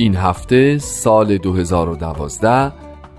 [0.00, 2.72] این هفته سال 2012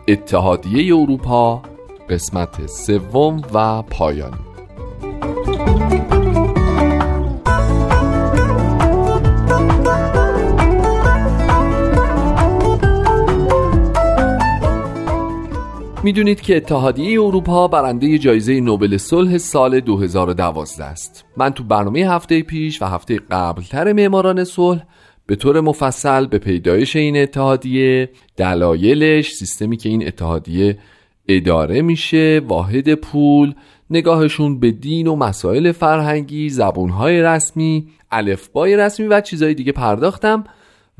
[0.08, 1.62] اتحادیه اروپا
[2.10, 4.36] قسمت سوم و پایانی
[16.04, 21.26] می‌دونید که اتحادیه اروپا برنده جایزه نوبل صلح سال 2012 است.
[21.38, 24.84] من تو برنامه هفته پیش و هفته قبلتر معماران صلح
[25.30, 30.78] به طور مفصل به پیدایش این اتحادیه دلایلش سیستمی که این اتحادیه
[31.28, 33.54] اداره میشه واحد پول
[33.90, 40.44] نگاهشون به دین و مسائل فرهنگی زبونهای رسمی الفبای رسمی و چیزهای دیگه پرداختم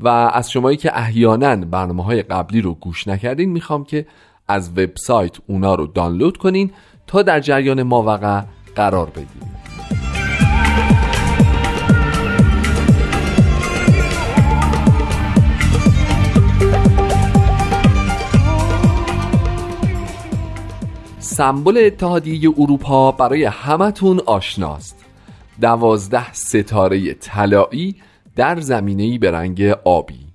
[0.00, 4.06] و از شمایی که احیانا برنامه های قبلی رو گوش نکردین می‌خوام که
[4.48, 6.70] از وبسایت اونا رو دانلود کنین
[7.06, 8.42] تا در جریان ماوقع
[8.76, 9.69] قرار بگیرید
[21.40, 25.04] سمبل اتحادیه اروپا برای همتون آشناست.
[25.60, 27.96] دوازده ستاره طلایی
[28.36, 30.26] در زمینه‌ای به رنگ آبی.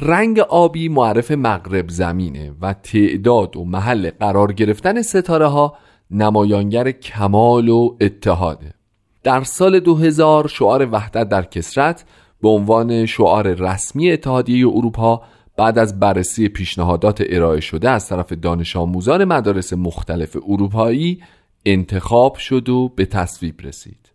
[0.00, 5.74] رنگ آبی معرف مغرب زمینه و تعداد و محل قرار گرفتن ستاره ها
[6.10, 8.74] نمایانگر کمال و اتحاده.
[9.22, 12.04] در سال 2000 شعار وحدت در کسرت
[12.42, 15.22] به عنوان شعار رسمی اتحادیه اروپا
[15.56, 21.22] بعد از بررسی پیشنهادات ارائه شده از طرف دانش آموزان مدارس مختلف اروپایی
[21.66, 24.10] انتخاب شد و به تصویب رسید.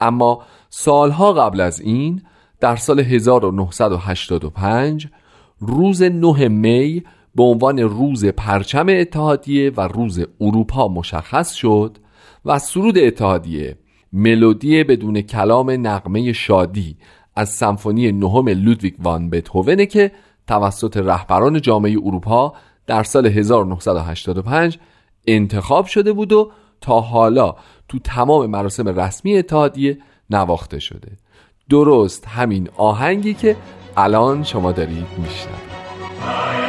[0.00, 2.22] اما سالها قبل از این
[2.60, 5.08] در سال 1985
[5.60, 7.02] روز 9 می
[7.34, 11.98] به عنوان روز پرچم اتحادیه و روز اروپا مشخص شد
[12.44, 13.78] و سرود اتحادیه
[14.12, 16.96] ملودی بدون کلام نقمه شادی
[17.36, 20.12] از سمفونی نهم لودویگ وان بتهوونه که
[20.46, 22.54] توسط رهبران جامعه اروپا
[22.86, 24.78] در سال 1985
[25.26, 26.50] انتخاب شده بود و
[26.80, 27.54] تا حالا
[27.88, 29.98] تو تمام مراسم رسمی اتحادیه
[30.30, 31.12] نواخته شده.
[31.70, 33.56] درست همین آهنگی که
[33.96, 36.63] الان شما دارید میشنوید.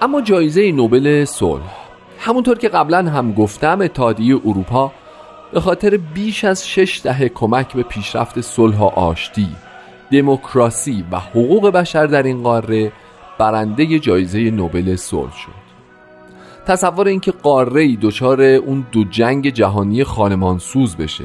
[0.00, 1.76] اما جایزه نوبل صلح.
[2.18, 4.92] همونطور که قبلا هم گفتم اتحادیه اروپا
[5.52, 9.48] به خاطر بیش از شش دهه کمک به پیشرفت صلح و آشتی
[10.12, 12.92] دموکراسی و حقوق بشر در این قاره
[13.38, 15.68] برنده جایزه نوبل صلح شد.
[16.66, 21.24] تصور اینکه قاره ای دچار اون دو جنگ جهانی خانمانسوز بشه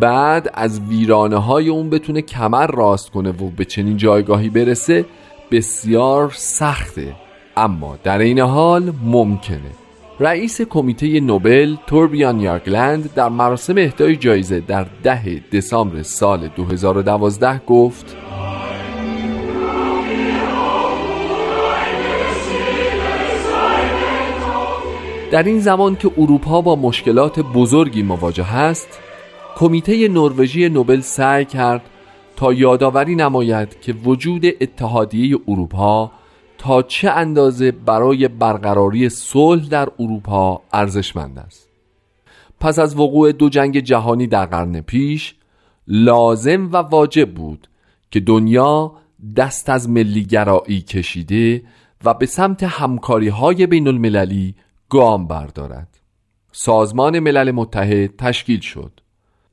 [0.00, 5.04] بعد از ویرانه های اون بتونه کمر راست کنه و به چنین جایگاهی برسه
[5.50, 7.14] بسیار سخته.
[7.56, 9.70] اما در این حال ممکنه.
[10.20, 18.16] رئیس کمیته نوبل توربیان یارگلند در مراسم اهدای جایزه در ده دسامبر سال 2012 گفت
[25.30, 29.00] در این زمان که اروپا با مشکلات بزرگی مواجه است
[29.56, 31.82] کمیته نروژی نوبل سعی کرد
[32.36, 36.10] تا یادآوری نماید که وجود اتحادیه اروپا
[36.64, 41.68] تا چه اندازه برای برقراری صلح در اروپا ارزشمند است.
[42.60, 45.34] پس از وقوع دو جنگ جهانی در قرن پیش
[45.88, 47.68] لازم و واجب بود
[48.10, 48.92] که دنیا
[49.36, 51.62] دست از ملیگرایی کشیده
[52.04, 54.54] و به سمت همکاری های بین المللی
[54.88, 56.00] گام بردارد.
[56.52, 59.00] سازمان ملل متحد تشکیل شد.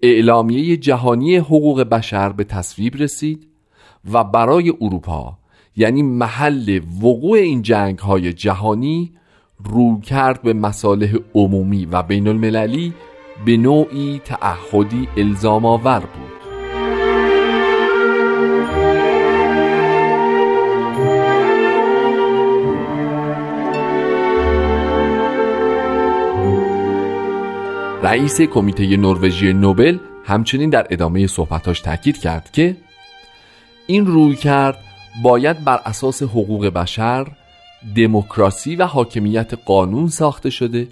[0.01, 3.47] اعلامیه جهانی حقوق بشر به تصویب رسید
[4.11, 5.40] و برای اروپا
[5.75, 9.11] یعنی محل وقوع این جنگ های جهانی
[9.63, 12.93] رو کرد به مصالح عمومی و بین المللی
[13.45, 16.31] به نوعی تعهدی الزام آور بود.
[28.03, 32.77] رئیس کمیته نروژی نوبل همچنین در ادامه صحبتاش تاکید کرد که
[33.87, 34.90] این روی کرد
[35.23, 37.27] باید بر اساس حقوق بشر
[37.95, 40.87] دموکراسی و حاکمیت قانون ساخته شده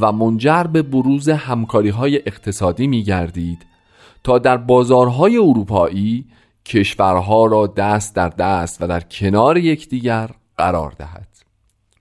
[0.00, 3.66] و منجر به بروز همکاری های اقتصادی می گردید
[4.24, 6.24] تا در بازارهای اروپایی
[6.66, 11.28] کشورها را دست در دست و در کنار یکدیگر قرار دهد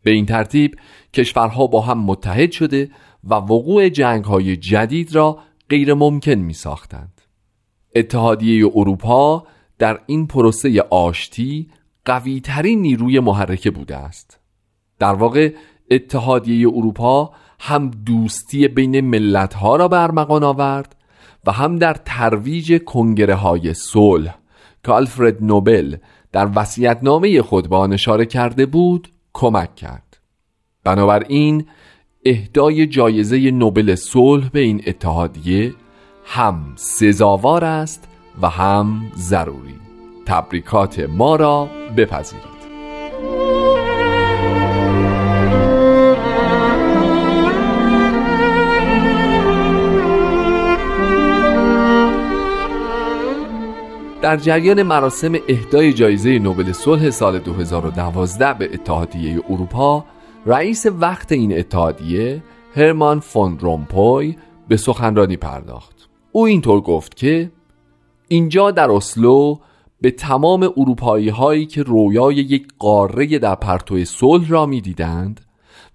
[0.04, 0.76] به این ترتیب
[1.14, 2.90] کشورها با هم متحد شده
[3.24, 5.38] و وقوع جنگ های جدید را
[5.70, 7.22] غیر ممکن می ساختند.
[7.96, 9.44] اتحادیه اروپا
[9.82, 11.68] در این پروسه آشتی
[12.06, 14.40] قوی ترین نیروی محرکه بوده است.
[15.00, 15.54] در واقع
[15.92, 20.96] اتحادیه اروپا هم دوستی بین ملت ها را برمغان آورد
[21.46, 24.38] و هم در ترویج کنگره های صلح
[24.84, 25.96] که آلفرد نوبل
[26.32, 30.18] در وسیعتنامه خود به آن اشاره کرده بود کمک کرد.
[30.84, 31.66] بنابراین
[32.26, 35.74] اهدای جایزه نوبل صلح به این اتحادیه
[36.26, 38.11] هم سزاوار است
[38.42, 39.76] و هم ضروری.
[40.26, 42.52] تبریکات ما را بپذیرید.
[54.22, 60.06] در جریان مراسم اهدای جایزه نوبل صلح سال 2012 به اتحادیه اروپا
[60.46, 62.44] رئیس وقت این اتحادیه
[62.76, 64.36] هرمان فون رومپوی
[64.68, 66.10] به سخنرانی پرداخت.
[66.32, 67.52] او اینطور گفت که
[68.32, 69.58] اینجا در اسلو
[70.02, 75.42] به تمام اروپایی هایی که رویای یک قاره در پرتو صلح را می‌دیدند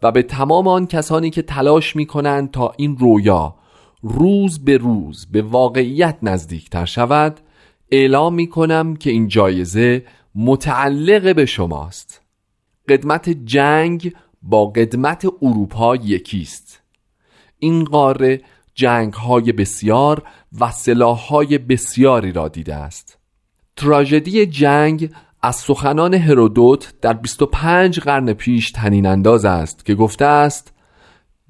[0.03, 3.55] و به تمام آن کسانی که تلاش می کنند تا این رویا
[4.03, 7.41] روز به روز به واقعیت نزدیکتر شود
[7.91, 10.05] اعلام می کنم که این جایزه
[10.35, 12.21] متعلق به شماست.
[12.89, 14.13] قدمت جنگ
[14.43, 16.83] با قدمت اروپا یکیست.
[17.59, 18.41] این قاره
[18.77, 20.23] جنگ های بسیار
[20.61, 23.19] و سلاح های بسیاری را دیده است.
[23.77, 25.11] تراژدی جنگ
[25.43, 30.73] از سخنان هرودوت در 25 قرن پیش تنین انداز است که گفته است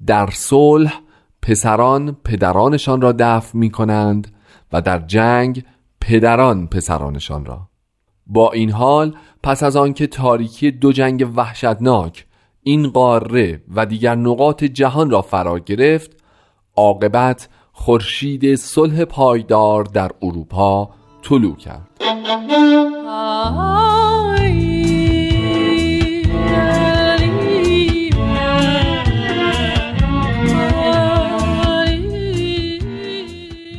[0.05, 0.99] در صلح
[1.41, 4.35] پسران پدرانشان را دفع می کنند
[4.73, 5.63] و در جنگ
[6.01, 7.69] پدران پسرانشان را.
[8.27, 12.25] با این حال پس از آنکه تاریکی دو جنگ وحشتناک
[12.63, 16.17] این قاره و دیگر نقاط جهان را فرا گرفت
[16.77, 20.89] عاقبت خورشید صلح پایدار در اروپا
[21.21, 21.87] طلوع کرد.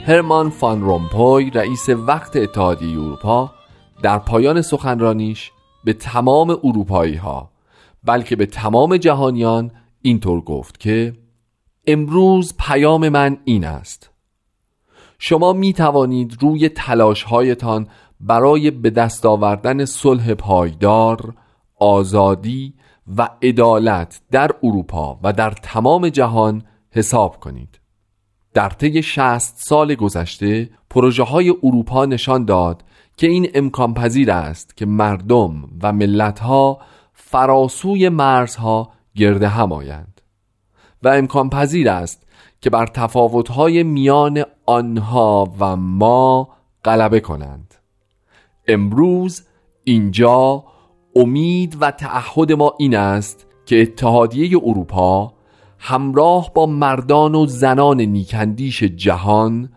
[0.07, 3.51] هرمان فان رومپوی رئیس وقت اتحادیه اروپا
[4.03, 5.51] در پایان سخنرانیش
[5.85, 7.51] به تمام اروپایی ها
[8.05, 9.71] بلکه به تمام جهانیان
[10.03, 11.15] اینطور گفت که
[11.91, 14.11] امروز پیام من این است
[15.19, 17.89] شما می توانید روی تلاش هایتان
[18.21, 21.35] برای به دست آوردن صلح پایدار،
[21.81, 22.75] آزادی
[23.17, 27.81] و عدالت در اروپا و در تمام جهان حساب کنید.
[28.55, 32.85] در طی 60 سال گذشته پروژه های اروپا نشان داد
[33.17, 36.79] که این امکان پذیر است که مردم و ملت ها
[37.13, 40.18] فراسوی مرزها گرد هم آیند
[41.03, 42.23] و امکان پذیر است
[42.61, 46.49] که بر تفاوتهای میان آنها و ما
[46.85, 47.75] غلبه کنند.
[48.69, 49.43] امروز
[49.85, 50.65] اینجا
[51.17, 55.33] امید و تعهد ما این است که اتحادیه اروپا
[55.79, 59.69] همراه با مردان و زنان نیکندیش جهان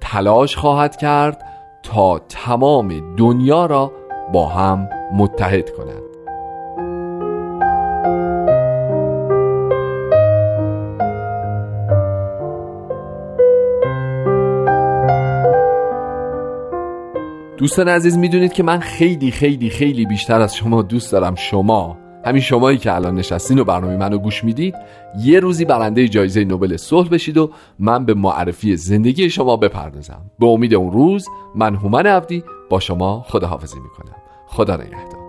[0.00, 1.42] تلاش خواهد کرد
[1.82, 3.92] تا تمام دنیا را
[4.32, 6.15] با هم متحد کند.
[17.56, 21.34] دوستان عزیز می‌دونید که من خیلی خیلی خیلی بیشتر از شما دوست دارم.
[21.34, 24.74] شما همین شمایی که الان نشستین و برنامه منو گوش می‌دید
[25.20, 30.30] یه روزی برنده جایزه نوبل صلح بشید و من به معرفی زندگی شما بپردازم.
[30.38, 34.16] به امید اون روز من هومن عبدی با شما خداحافظی می‌کنم.
[34.46, 35.25] خدا نگهدار.